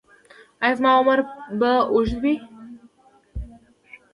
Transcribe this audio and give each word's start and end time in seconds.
ایا 0.63 0.77
زما 0.77 0.91
عمر 0.99 1.19
به 1.59 1.71
اوږد 1.93 2.17
وي؟ 2.23 2.35